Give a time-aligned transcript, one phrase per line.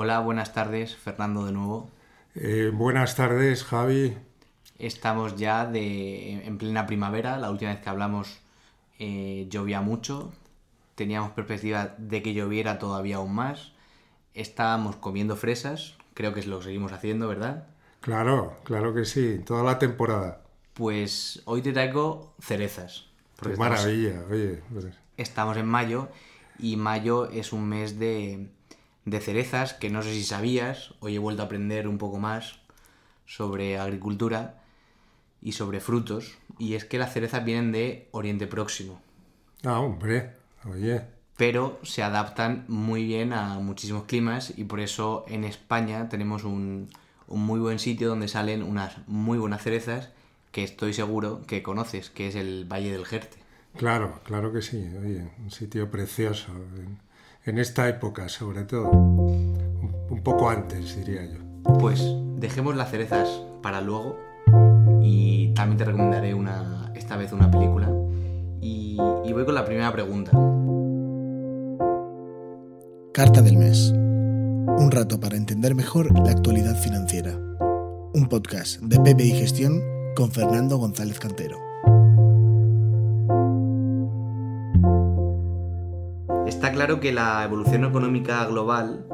[0.00, 1.90] Hola, buenas tardes, Fernando de nuevo.
[2.36, 4.16] Eh, buenas tardes, Javi.
[4.78, 7.36] Estamos ya de, en plena primavera.
[7.36, 8.38] La última vez que hablamos
[9.00, 10.32] eh, llovía mucho.
[10.94, 13.72] Teníamos perspectiva de que lloviera todavía aún más.
[14.34, 15.96] Estábamos comiendo fresas.
[16.14, 17.66] Creo que es lo que seguimos haciendo, ¿verdad?
[18.00, 19.40] Claro, claro que sí.
[19.44, 20.42] Toda la temporada.
[20.74, 23.06] Pues hoy te traigo cerezas.
[23.42, 24.62] Qué maravilla, oye.
[24.72, 24.86] Pues
[25.16, 26.06] Estamos en mayo
[26.56, 28.48] y mayo es un mes de,
[29.10, 30.94] de cerezas que no sé si sabías.
[31.00, 32.58] Hoy he vuelto a aprender un poco más
[33.26, 34.62] sobre agricultura
[35.40, 36.36] y sobre frutos.
[36.58, 39.00] Y es que las cerezas vienen de Oriente Próximo.
[39.64, 40.32] Ah, hombre,
[40.64, 41.02] oye.
[41.36, 46.88] Pero se adaptan muy bien a muchísimos climas y por eso en España tenemos un,
[47.28, 50.10] un muy buen sitio donde salen unas muy buenas cerezas
[50.50, 53.38] que estoy seguro que conoces, que es el Valle del Jerte.
[53.76, 54.90] Claro, claro que sí.
[55.00, 56.52] Oye, un sitio precioso.
[57.48, 58.90] En, esta época, sobre todo.
[58.90, 61.38] Un, poco antes, diría yo.
[61.78, 62.04] Pues
[62.36, 63.28] dejemos las cerezas
[63.62, 64.18] para luego
[65.02, 67.88] y también te recomendaré una, esta vez una película.
[68.60, 70.32] Y, y voy con la primera pregunta.
[73.14, 73.90] Carta del mes.
[73.90, 77.32] Un rato para entender mejor la actualidad financiera.
[78.12, 79.82] Un podcast de PPI Gestión
[80.14, 81.67] con Fernando González Cantero.
[86.48, 89.04] Está claro que la evolución económica global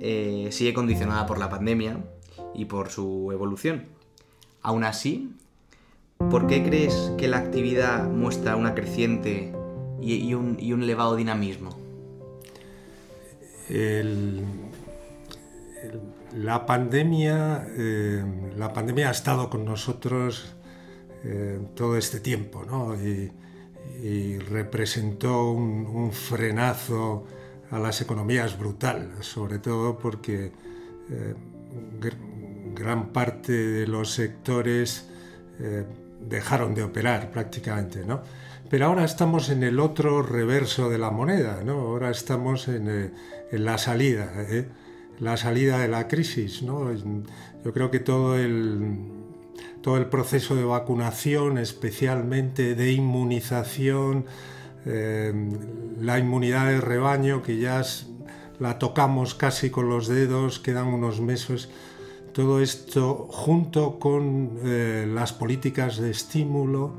[0.00, 2.02] eh, sigue condicionada por la pandemia
[2.54, 3.84] y por su evolución.
[4.62, 5.36] Aún así,
[6.16, 9.52] ¿por qué crees que la actividad muestra una creciente
[10.00, 11.76] y, un, elevado dinamismo?
[16.34, 18.24] La pandemia, eh,
[18.56, 20.56] la pandemia ha estado con nosotros
[21.22, 22.96] eh, todo este tiempo, ¿no?
[24.02, 27.24] Y representó un, un frenazo
[27.70, 30.52] a las economías brutal, sobre todo porque
[31.10, 31.34] eh,
[32.00, 35.08] gr- gran parte de los sectores
[35.60, 35.84] eh,
[36.28, 38.22] dejaron de operar prácticamente, ¿no?
[38.70, 41.72] Pero ahora estamos en el otro reverso de la moneda, ¿no?
[41.80, 43.10] Ahora estamos en, eh,
[43.50, 44.66] en la salida, ¿eh?
[45.20, 46.92] la salida de la crisis, ¿no?
[47.64, 48.96] Yo creo que todo el,
[49.88, 54.26] todo el proceso de vacunación, especialmente de inmunización,
[54.84, 55.32] eh,
[55.98, 57.82] la inmunidad de rebaño, que ya
[58.58, 61.70] la tocamos casi con los dedos, quedan unos meses,
[62.34, 66.92] todo esto junto con eh, las políticas de estímulo,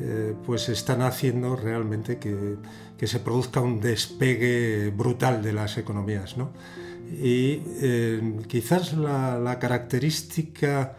[0.00, 2.54] eh, pues están haciendo realmente que,
[2.96, 6.36] que se produzca un despegue brutal de las economías.
[6.36, 6.52] ¿no?
[7.10, 7.62] Y
[8.46, 10.98] quizás la característica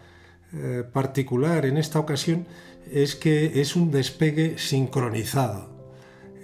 [0.56, 2.46] eh, particular en esta ocasión
[2.90, 5.68] es que es un despegue sincronizado.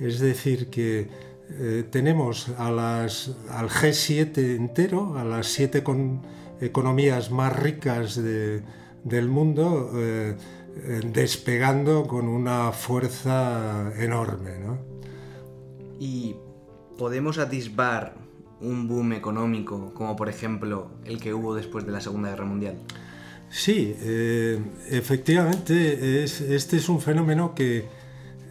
[0.00, 1.08] Es decir, que
[1.50, 6.22] eh, tenemos a las, al G7 entero, a las siete con-
[6.60, 8.62] economías más ricas de-
[9.04, 10.36] del mundo, eh,
[11.12, 14.58] despegando con una fuerza enorme.
[14.58, 14.78] ¿no?
[15.98, 16.36] ¿Y
[16.98, 18.14] podemos atisbar
[18.60, 22.78] un boom económico como por ejemplo el que hubo después de la Segunda Guerra Mundial?
[23.50, 24.58] Sí, eh,
[24.90, 27.84] efectivamente, es- este es un fenómeno que,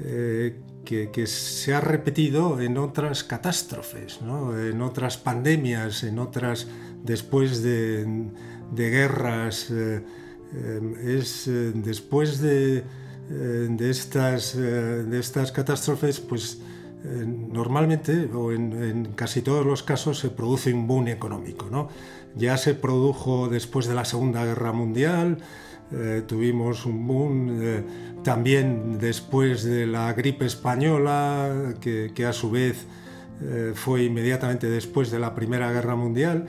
[0.01, 4.57] eh, que, que se ha repetido en otras catástrofes, ¿no?
[4.59, 6.67] en otras pandemias, en otras,
[7.03, 8.05] después de,
[8.75, 9.67] de guerras.
[9.71, 10.01] eh,
[11.05, 11.43] es
[11.75, 12.83] después de,
[13.29, 16.57] de estas, de estas catástrofes, pues
[17.03, 21.67] normalmente, o en, en casi todos los casos, se produce un boom económico.
[21.69, 21.89] ¿no?
[22.35, 25.37] Ya se produjo después de la Segunda Guerra Mundial,
[25.91, 27.83] eh, tuvimos un boom eh,
[28.23, 32.85] también después de la gripe española, que, que a su vez
[33.41, 36.45] eh, fue inmediatamente después de la Primera Guerra Mundial.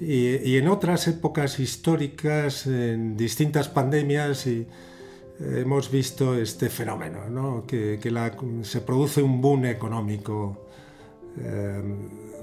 [0.00, 4.66] Y, y en otras épocas históricas, en distintas pandemias, y,
[5.40, 7.64] hemos visto este fenómeno, ¿no?
[7.66, 10.66] que, que la- se produce un boom económico
[11.38, 11.82] eh,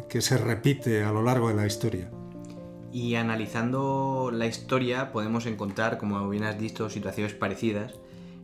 [0.10, 2.10] que se repite a lo largo de la historia.
[2.92, 7.94] Y analizando la historia podemos encontrar, como bien has dicho, situaciones parecidas.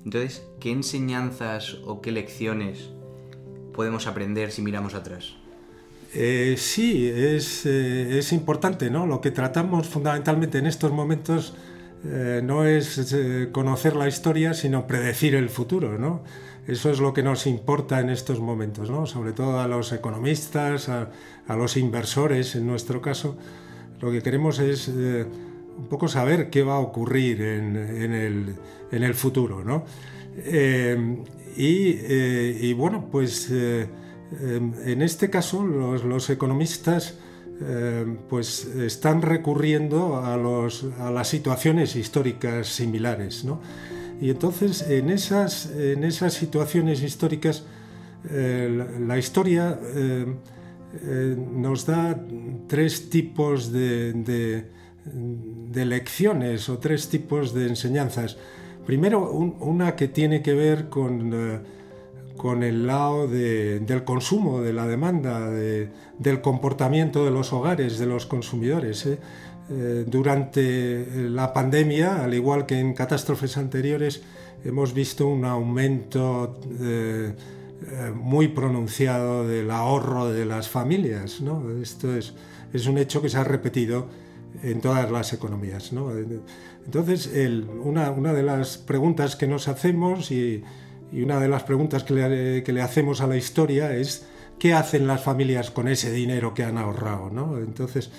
[0.05, 2.89] Entonces, ¿qué enseñanzas o qué lecciones
[3.73, 5.33] podemos aprender si miramos atrás?
[6.13, 9.05] Eh, sí, es, eh, es importante, ¿no?
[9.05, 11.53] Lo que tratamos fundamentalmente en estos momentos
[12.09, 16.23] eh, no es eh, conocer la historia, sino predecir el futuro, ¿no?
[16.65, 19.05] Eso es lo que nos importa en estos momentos, ¿no?
[19.05, 21.09] Sobre todo a los economistas, a,
[21.49, 23.37] los inversores, en nuestro caso,
[23.99, 25.25] lo que queremos es eh,
[25.77, 27.75] un poco saber qué va a ocurrir en,
[28.91, 29.83] el, futuro, ¿no?
[31.55, 37.17] Y, bueno, pues en este caso los economistas
[38.29, 43.43] pues están recurriendo a, los, a, las situaciones históricas similares.
[43.43, 43.61] ¿no?
[44.21, 47.63] Y entonces en esas, en esas situaciones históricas
[48.29, 49.79] la, historia
[51.53, 52.19] nos da
[52.67, 54.65] tres tipos de,
[55.13, 58.37] de, lecciones o tres tipos de enseñanzas.
[58.85, 61.31] Primero, una que tiene que ver con
[62.37, 68.25] con el lado del consumo, de la demanda, del comportamiento de los hogares, de los
[68.25, 69.05] consumidores.
[69.05, 69.17] ¿eh?
[69.69, 74.21] Eh, durante la pandemia, al igual que en catástrofes anteriores,
[74.63, 77.33] hemos visto un aumento eh,
[78.15, 81.41] muy pronunciado del ahorro de las familias.
[81.81, 82.33] Esto es,
[82.71, 84.07] es, un hecho que se ha repetido
[84.63, 85.91] en todas las economías.
[86.85, 87.29] Entonces,
[87.83, 90.63] una, una de las preguntas que nos hacemos y
[91.11, 94.25] y una de las preguntas que le, hacemos a la historia es
[94.59, 97.57] qué hacen las familias con ese dinero que han ahorrado, ¿no?
[97.57, 98.09] Entonces,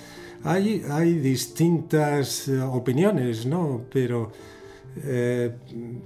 [0.43, 0.79] hay,
[1.19, 3.81] distintas eh, opiniones, ¿no?
[3.91, 4.31] Pero,
[5.03, 5.51] eh,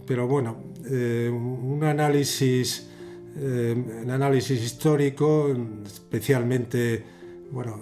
[0.06, 0.58] pero bueno,
[0.90, 2.90] eh, un análisis,
[3.36, 7.04] un análisis histórico, especialmente,
[7.52, 7.80] bueno,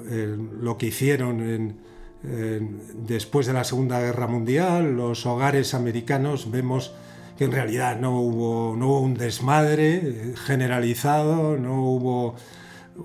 [0.61, 1.75] lo que hicieron
[3.05, 6.93] después de la Segunda Guerra Mundial, los hogares americanos, vemos
[7.37, 12.35] que en realidad no hubo, no hubo un desmadre generalizado, no hubo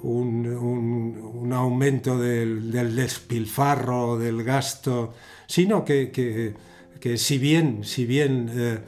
[0.03, 5.15] un, aumento del, despilfarro, del gasto,
[5.47, 8.79] sino que, que, si bien, si bien eh,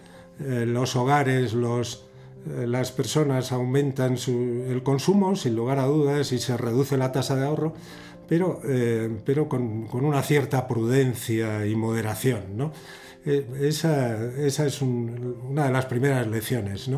[0.40, 2.06] eh, los hogares, los,
[2.46, 7.37] eh, las personas aumentan el consumo, sin lugar a dudas, y se reduce la tasa
[7.37, 7.75] de ahorro,
[8.29, 8.61] pero,
[9.25, 12.58] pero con, con, una cierta prudencia y moderación.
[12.58, 12.73] ¿no?
[13.28, 14.16] Eh, esa,
[14.46, 16.88] es una de las primeras lecciones.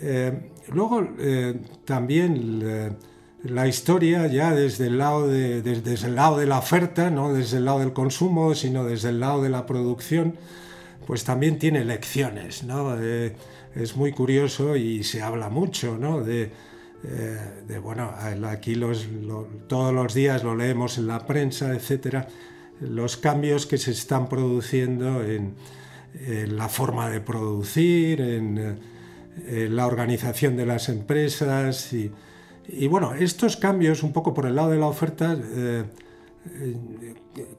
[0.00, 2.96] Eh, luego, eh, también
[3.42, 7.56] la historia, ya desde el, lado de, desde, el lado de la oferta, no desde
[7.56, 10.36] el lado del consumo, sino desde el lado de la producción,
[11.08, 12.64] pues también tiene lecciones.
[13.74, 16.52] es muy curioso y se habla mucho de,
[17.82, 18.14] bueno,
[18.48, 18.80] aquí
[19.66, 22.28] todos los días lo leemos en la prensa, etcétera
[22.80, 25.54] los cambios que se están produciendo en,
[26.56, 28.78] la forma de producir, en,
[29.48, 34.78] la organización de las empresas y, bueno, estos cambios un poco por el lado de
[34.78, 35.84] la oferta eh,
[36.60, 36.76] eh,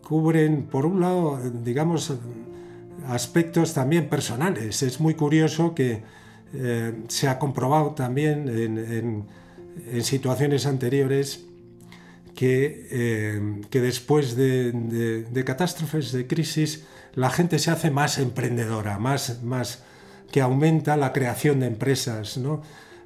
[0.03, 2.13] cubren por un lado, digamos,
[3.07, 4.83] aspectos también personales.
[4.83, 6.03] Es muy curioso que
[6.53, 9.25] eh, se ha comprobado también en
[10.03, 11.47] situaciones anteriores
[12.39, 16.83] eh, que, después de, catástrofes, de crisis,
[17.15, 19.83] la gente se hace más emprendedora, más, más
[20.31, 22.39] que aumenta la creación de empresas.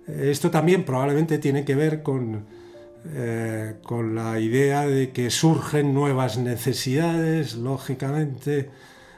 [0.07, 2.45] Esto también probablemente tiene que ver con,
[3.13, 8.69] eh, con la idea de que surgen nuevas necesidades, lógicamente,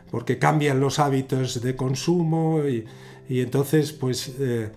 [0.09, 2.85] porque cambian los hábitos de consumo y,
[3.29, 4.69] entonces pues eh,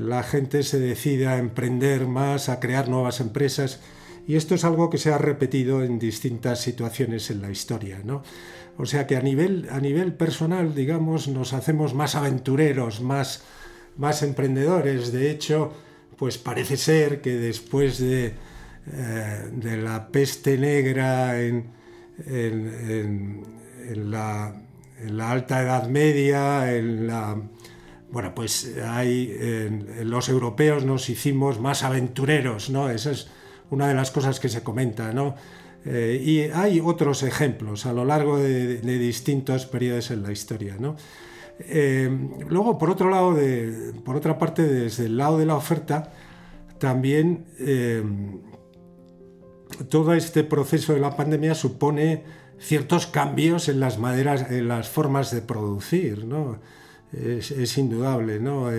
[0.00, 3.80] la gente se decide a emprender más, a crear nuevas empresas
[4.26, 8.00] y esto es algo que se ha repetido en distintas situaciones en la historia.
[8.04, 8.22] ¿no?
[8.76, 13.42] O sea que a nivel, a nivel personal, digamos, nos hacemos más aventureros, más,
[13.96, 15.12] más emprendedores.
[15.12, 15.72] De hecho,
[16.16, 18.34] pues parece ser que después de,
[18.92, 21.66] eh, de la peste negra en,
[22.26, 24.54] en, la,
[25.00, 27.42] en, la, alta edad media, en la...
[28.10, 29.34] Bueno, pues hay,
[30.04, 32.90] los europeos nos hicimos más aventureros, ¿no?
[32.90, 33.30] Eso es,
[33.72, 35.34] una de las cosas que se comenta, ¿no?
[35.84, 40.94] Eh, y hay otros ejemplos a lo largo de, distintos periodos en la historia, ¿no?
[41.58, 42.10] Eh,
[42.48, 43.36] luego, por otro lado,
[44.04, 46.12] por otra parte, desde el lado de la oferta,
[46.78, 48.02] también eh,
[49.88, 52.24] todo este proceso de la pandemia supone
[52.58, 56.58] ciertos cambios en las maderas, en las formas de producir, ¿no?
[57.12, 58.70] Es, es indudable, ¿no?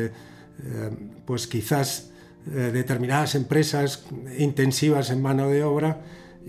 [1.26, 2.13] pues quizás eh,
[2.46, 4.06] determinadas empresas
[4.38, 6.02] intensivas en mano de obra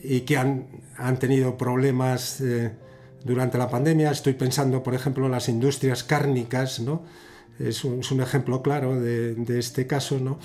[0.03, 2.73] y que han, han tenido problemas eh,
[3.25, 4.11] durante la pandemia.
[4.11, 7.03] Estoy pensando, por ejemplo, en las industrias cárnicas, ¿no?
[7.59, 10.39] es, un, es un ejemplo claro de, de este caso, ¿no?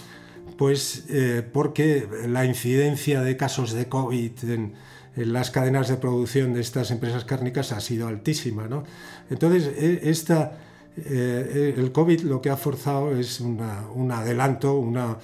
[0.58, 4.74] pues eh, porque la incidencia de casos de COVID en,
[5.15, 8.68] en, las cadenas de producción de estas empresas cárnicas ha sido altísima.
[8.68, 8.84] ¿no?
[9.29, 10.58] Entonces, e, esta
[10.98, 15.17] eh, el COVID lo que ha forzado es un adelanto, una,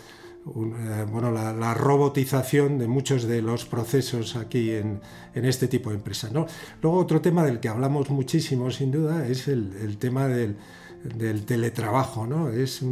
[0.47, 5.01] eh, bueno, la, robotización de muchos de los procesos aquí en,
[5.33, 6.31] este tipo de empresas.
[6.31, 10.55] Luego otro tema del que hablamos muchísimo sin duda es el, tema del,
[11.45, 12.27] teletrabajo.
[12.27, 12.49] ¿no?
[12.49, 12.83] Es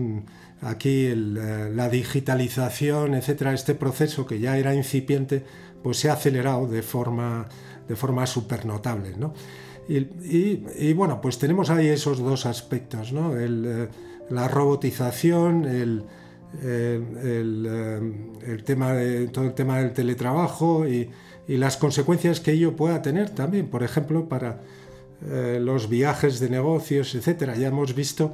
[0.61, 5.45] aquí eh, la digitalización, etcétera, este proceso que ya era incipiente,
[5.83, 7.47] pues se ha acelerado de forma,
[7.87, 9.13] de forma súper notable.
[9.15, 9.35] ¿no?
[9.87, 13.37] Y, bueno, pues tenemos ahí esos dos aspectos, ¿no?
[13.37, 13.89] El,
[14.29, 16.03] la robotización, el,
[16.61, 18.93] el, tema
[19.31, 21.09] todo el tema del teletrabajo y,
[21.45, 24.61] las consecuencias que ello pueda tener también, por ejemplo, para
[25.59, 27.55] los viajes de negocios, etcétera.
[27.55, 28.33] Ya hemos visto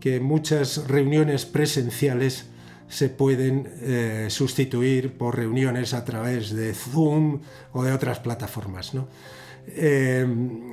[0.00, 2.46] que muchas reuniones presenciales
[2.88, 7.40] se pueden eh, sustituir por reuniones a través de Zoom
[7.72, 8.94] o de otras plataformas.
[8.94, 9.08] ¿no?
[9.76, 10.26] Eh,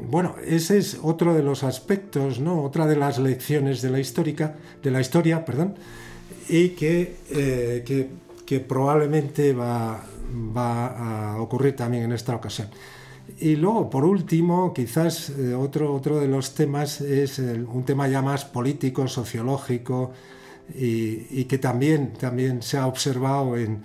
[0.09, 2.63] bueno, ese es otro de los aspectos, ¿no?
[2.63, 5.75] otra de las lecciones de la, histórica, de la historia perdón,
[6.47, 8.07] y que, eh,
[8.45, 10.05] que, probablemente va,
[10.55, 12.67] va a ocurrir también en esta ocasión.
[13.39, 18.21] Y luego, por último, quizás eh, otro, otro de los temas es un tema ya
[18.21, 20.11] más político, sociológico,
[20.73, 23.83] y, que también, también se ha observado en,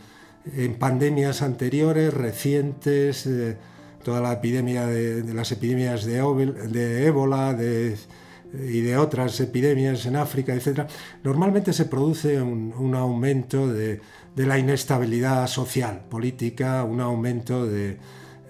[0.56, 3.56] en pandemias anteriores, recientes, eh,
[4.02, 10.88] toda la epidemia de, las epidemias de, ébola y de otras epidemias en África, etc.
[11.22, 14.00] Normalmente se produce un, aumento de,
[14.36, 17.98] la inestabilidad social, política, un aumento de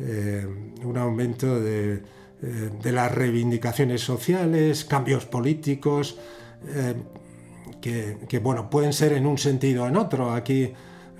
[0.02, 0.46] eh,
[0.82, 2.00] un aumento eh,
[2.40, 6.16] de, las reivindicaciones sociales, cambios políticos,
[6.68, 6.94] eh,
[7.82, 10.32] que, bueno, pueden ser en un sentido o en otro.
[10.32, 10.72] Aquí,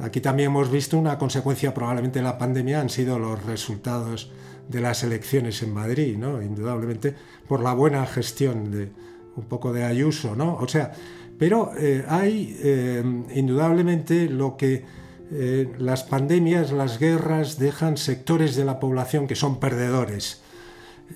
[0.02, 4.30] aquí también hemos visto una consecuencia probablemente de la pandemia han sido los resultados
[4.68, 6.42] de las elecciones en Madrid, ¿no?
[6.42, 7.14] indudablemente
[7.48, 8.90] por la buena gestión de
[9.36, 10.56] un poco de Ayuso, ¿no?
[10.56, 10.92] O sea,
[11.38, 11.72] pero
[12.08, 12.56] hay
[13.32, 14.84] indudablemente lo que
[15.32, 20.42] eh, las pandemias, las guerras dejan sectores de la población que son perdedores.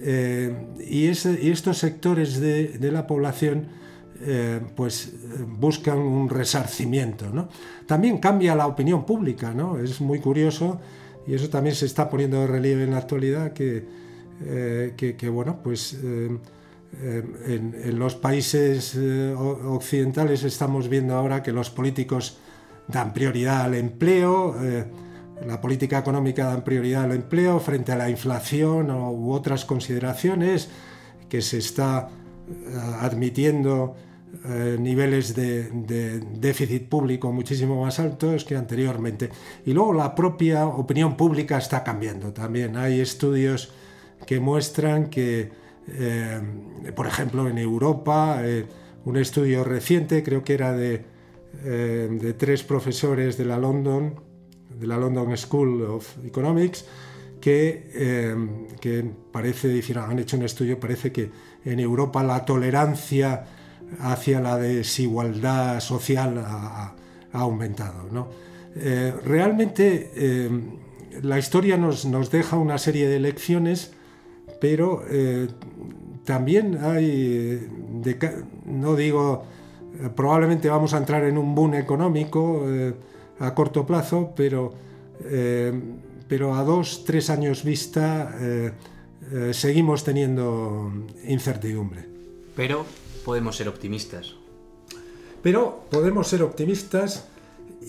[0.01, 0.55] Eh,
[0.87, 3.67] y, estos sectores de, la población
[4.25, 5.13] eh, pues
[5.59, 7.27] buscan un resarcimiento.
[7.87, 9.79] También cambia la opinión pública, ¿no?
[9.79, 10.81] es muy curioso
[11.27, 13.85] y eso también se está poniendo de relieve en la actualidad que,
[14.97, 18.99] que, bueno, pues en, los países
[19.37, 22.39] occidentales estamos viendo ahora que los políticos
[22.89, 24.85] dan prioridad al empleo, eh,
[25.47, 30.69] la política económica dan prioridad al empleo frente a la inflación u otras consideraciones,
[31.29, 32.09] que se está
[32.49, 33.97] eh, admitiendo
[34.45, 39.31] eh, niveles de, déficit público muchísimo más altos que anteriormente.
[39.65, 42.77] Y luego la propia opinión pública está cambiando también.
[42.77, 43.73] Hay estudios
[44.27, 45.51] que muestran que,
[46.95, 48.41] por ejemplo, en Europa,
[49.05, 51.05] un estudio reciente, creo que era de
[51.63, 54.15] eh, tres profesores de la London,
[54.79, 56.85] de la London School of Economics,
[57.41, 58.35] que, eh,
[58.81, 61.31] que parece, han hecho un estudio, parece que
[61.65, 63.45] en Europa la tolerancia
[64.01, 66.95] hacia la desigualdad social ha,
[67.33, 68.09] aumentado.
[68.13, 68.29] ¿no?
[68.77, 70.51] Eh, realmente
[71.23, 73.93] la historia nos, nos, deja una serie de lecciones,
[74.61, 75.03] pero
[76.25, 77.69] también hay,
[78.65, 79.45] no digo
[80.01, 82.95] eh, probablemente vamos a entrar en un boom económico eh,
[83.39, 84.73] a corto plazo, pero,
[85.25, 85.73] eh,
[86.29, 88.35] pero a dos, tres años vista
[89.53, 90.93] seguimos teniendo
[91.27, 92.05] incertidumbre.
[92.55, 92.85] Pero
[93.25, 94.35] podemos ser optimistas.
[95.43, 97.27] Pero podemos ser optimistas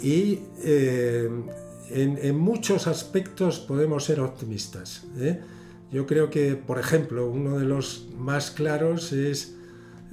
[0.01, 1.50] y en,
[2.22, 5.06] en, muchos aspectos podemos ser optimistas.
[5.92, 9.56] Yo creo que, por ejemplo, uno de los más claros es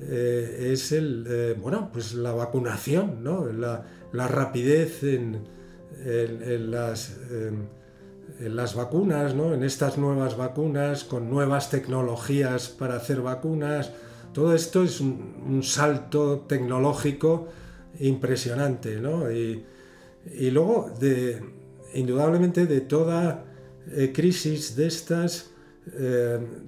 [0.09, 3.47] eh, es el, eh, bueno, pues la vacunación, ¿no?
[3.47, 5.45] la, rapidez en,
[6.71, 7.17] las,
[8.41, 9.55] las, vacunas, ¿no?
[9.55, 13.93] en estas nuevas vacunas, con nuevas tecnologías para hacer vacunas.
[14.33, 17.49] Todo esto es un, salto tecnológico
[18.01, 19.01] impresionante.
[19.01, 19.31] ¿no?
[19.31, 19.65] Y,
[20.51, 20.91] luego,
[21.95, 23.45] indudablemente, de toda
[23.91, 25.51] eh, crisis de estas,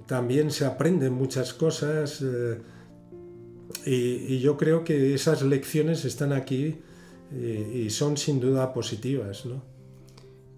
[0.05, 2.23] también se aprenden muchas cosas.
[3.85, 6.77] Y, yo creo que esas lecciones están aquí
[7.33, 9.63] eh, y, son sin duda positivas, ¿no?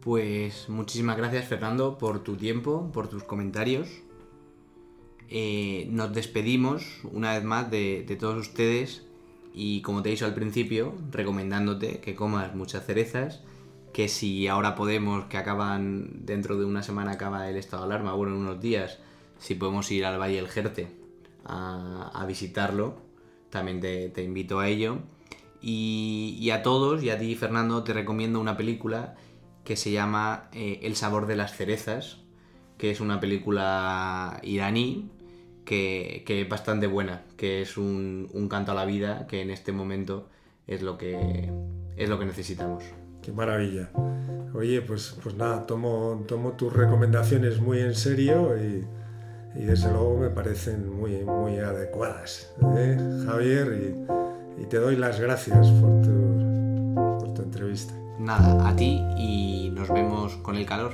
[0.02, 3.90] Pues muchísimas gracias Fernando por tu tiempo, por tus comentarios.
[5.30, 9.04] Eh, nos despedimos una vez más de, todos ustedes
[9.54, 13.42] y como te he dicho al principio, recomendándote que comas muchas cerezas,
[13.94, 18.14] que si ahora podemos, que acaban dentro de una semana acaba el estado de alarma,
[18.14, 19.00] bueno, en unos días,
[19.40, 20.88] si podemos ir al Valle del Jerte
[21.50, 23.08] a visitarlo,
[23.50, 25.00] también te, invito a ello.
[25.62, 29.16] Y, a todos, y a ti Fernando, te recomiendo una película
[29.64, 32.20] que se llama eh, El sabor de las cerezas,
[32.78, 35.10] que es una película iraní
[35.68, 40.30] que, es bastante buena, que es un, canto a la vida que en este momento
[40.66, 41.52] es lo que,
[41.98, 42.84] es lo que necesitamos.
[43.22, 43.92] qué maravilla.
[44.54, 48.86] Oye, pues, pues nada, tomo, tomo tus recomendaciones muy en serio y,
[49.60, 53.96] y desde luego me parecen muy, muy adecuadas, ¿eh, Javier,
[54.58, 57.94] y, y, te doy las gracias por tu, por tu entrevista.
[58.20, 60.94] Nada, a ti y nos vemos con el calor.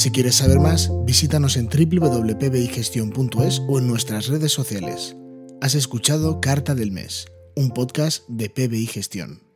[0.00, 5.14] Si quieres saber más, visítanos en www.pbigestion.es o en nuestras redes sociales.
[5.60, 9.49] Has escuchado Carta del Mes, un podcast de PBI Gestión.